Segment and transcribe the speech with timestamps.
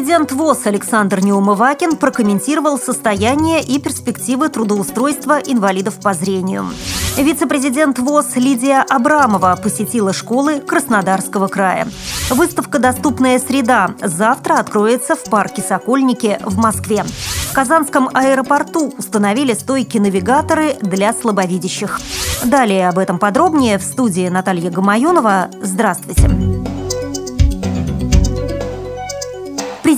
[0.00, 6.68] Вице-президент ВОЗ Александр Неумывакин прокомментировал состояние и перспективы трудоустройства инвалидов по зрению.
[7.18, 11.86] Вице-президент ВОЗ Лидия Абрамова посетила школы Краснодарского края.
[12.30, 17.04] Выставка «Доступная среда» завтра откроется в парке «Сокольники» в Москве.
[17.50, 22.00] В Казанском аэропорту установили стойки-навигаторы для слабовидящих.
[22.42, 25.50] Далее об этом подробнее в студии Наталья Гамаюнова.
[25.60, 26.49] Здравствуйте.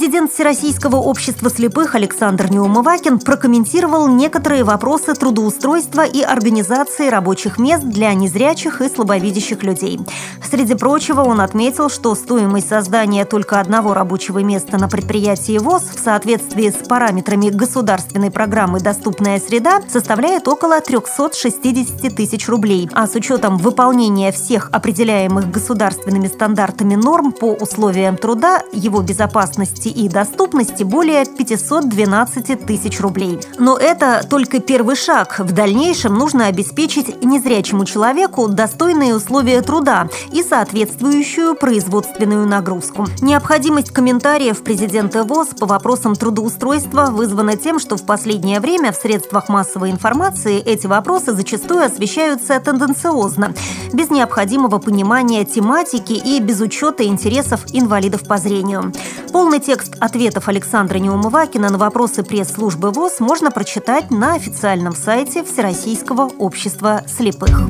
[0.03, 8.13] Президент Всероссийского общества слепых Александр Неумывакин прокомментировал некоторые вопросы трудоустройства и организации рабочих мест для
[8.13, 10.01] незрячих и слабовидящих людей.
[10.43, 16.01] Среди прочего, он отметил, что стоимость создания только одного рабочего места на предприятии ВОЗ в
[16.01, 23.57] соответствии с параметрами государственной программы «Доступная среда» составляет около 360 тысяч рублей, а с учетом
[23.57, 32.67] выполнения всех определяемых государственными стандартами норм по условиям труда, его безопасности и доступности более 512
[32.67, 33.39] тысяч рублей.
[33.59, 35.39] Но это только первый шаг.
[35.39, 43.07] В дальнейшем нужно обеспечить незрячему человеку достойные условия труда и соответствующую производственную нагрузку.
[43.21, 49.49] Необходимость комментариев президента ВОЗ по вопросам трудоустройства вызвана тем, что в последнее время в средствах
[49.49, 53.55] массовой информации эти вопросы зачастую освещаются тенденциозно,
[53.93, 58.93] без необходимого понимания тематики и без учета интересов инвалидов по зрению.
[59.33, 66.31] Полный текст ответов Александра Неумывакина на вопросы пресс-службы ВОЗ можно прочитать на официальном сайте Всероссийского
[66.39, 67.63] общества слепых.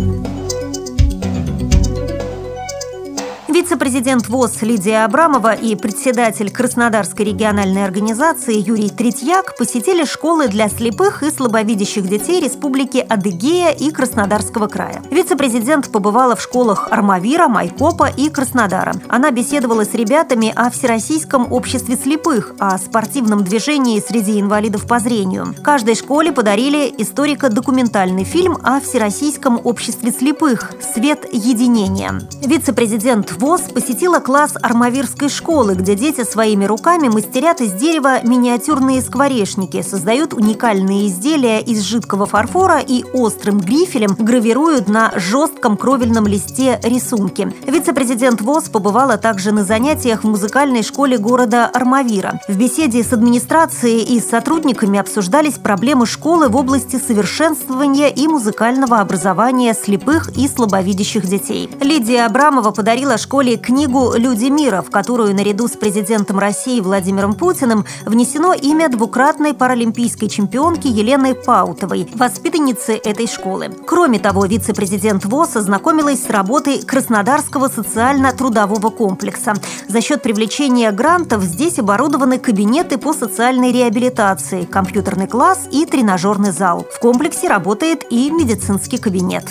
[3.52, 11.22] Вице-президент ВОЗ Лидия Абрамова и председатель Краснодарской региональной организации Юрий Третьяк посетили школы для слепых
[11.22, 15.02] и слабовидящих детей Республики Адыгея и Краснодарского края.
[15.10, 18.94] Вице-президент побывала в школах Армавира, Майкопа и Краснодара.
[19.10, 25.54] Она беседовала с ребятами о Всероссийском обществе слепых, о спортивном движении среди инвалидов по зрению.
[25.62, 32.18] Каждой школе подарили историко-документальный фильм о Всероссийском обществе слепых «Свет единения».
[32.40, 39.82] Вице-президент ВОЗ посетила класс армавирской школы, где дети своими руками мастерят из дерева миниатюрные скворечники,
[39.82, 47.52] создают уникальные изделия из жидкого фарфора и острым грифелем гравируют на жестком кровельном листе рисунки.
[47.66, 52.38] Вице-президент ВОЗ побывала также на занятиях в музыкальной школе города Армавира.
[52.46, 59.74] В беседе с администрацией и сотрудниками обсуждались проблемы школы в области совершенствования и музыкального образования
[59.74, 61.68] слепых и слабовидящих детей.
[61.80, 67.32] Лидия Абрамова подарила школе школе книгу «Люди мира», в которую наряду с президентом России Владимиром
[67.32, 73.70] Путиным внесено имя двукратной паралимпийской чемпионки Елены Паутовой, воспитанницы этой школы.
[73.86, 79.54] Кроме того, вице-президент ВОЗ ознакомилась с работой Краснодарского социально-трудового комплекса.
[79.88, 86.86] За счет привлечения грантов здесь оборудованы кабинеты по социальной реабилитации, компьютерный класс и тренажерный зал.
[86.94, 89.44] В комплексе работает и медицинский кабинет.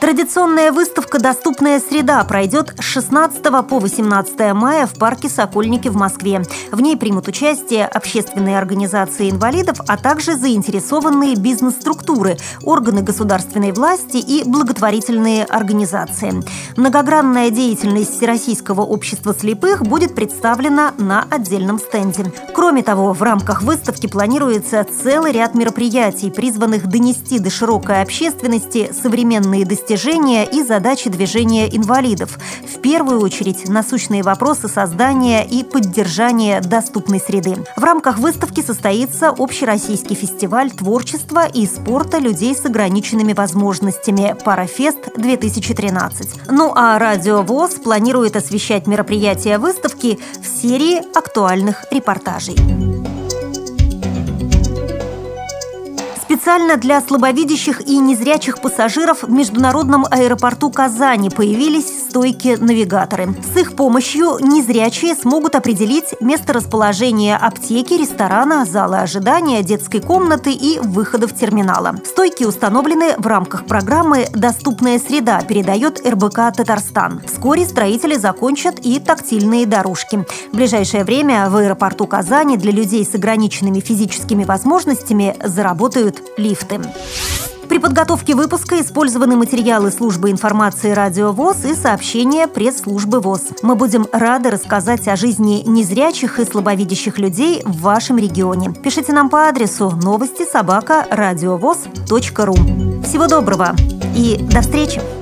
[0.00, 6.42] Традиционная выставка «Доступная среда» пройдет с 16 по 18 мая в парке «Сокольники» в Москве.
[6.70, 14.44] В ней примут участие общественные организации инвалидов, а также заинтересованные бизнес-структуры, органы государственной власти и
[14.44, 16.42] благотворительные организации.
[16.76, 22.32] Многогранная деятельность Всероссийского общества слепых будет представлена на отдельном стенде.
[22.54, 29.64] Кроме того, в рамках выставки планируется целый ряд мероприятий, призванных донести до широкой общественности современные
[29.64, 32.40] достижения достижения и задачи движения инвалидов.
[32.66, 37.54] В первую очередь насущные вопросы создания и поддержания доступной среды.
[37.76, 46.50] В рамках выставки состоится общероссийский фестиваль творчества и спорта людей с ограниченными возможностями «Парафест-2013».
[46.50, 52.56] Ну а Радио ВОЗ планирует освещать мероприятия выставки в серии актуальных репортажей.
[56.36, 63.34] Специально для слабовидящих и незрячих пассажиров в международном аэропорту Казани появились стойки-навигаторы.
[63.54, 71.34] С их помощью незрячие смогут определить месторасположение аптеки, ресторана, зала ожидания, детской комнаты и выходов
[71.34, 71.96] терминала.
[72.04, 77.22] Стойки установлены в рамках программы «Доступная среда», передает РБК «Татарстан».
[77.26, 80.26] Вскоре строители закончат и тактильные дорожки.
[80.52, 86.80] В ближайшее время в аэропорту Казани для людей с ограниченными физическими возможностями заработают лифты.
[87.68, 93.42] При подготовке выпуска использованы материалы службы информации «Радио ВОЗ» и сообщения пресс-службы ВОЗ.
[93.62, 98.72] Мы будем рады рассказать о жизни незрячих и слабовидящих людей в вашем регионе.
[98.72, 101.06] Пишите нам по адресу новости собака
[102.46, 102.54] ру.
[103.02, 103.74] Всего доброго
[104.14, 105.15] и до встречи!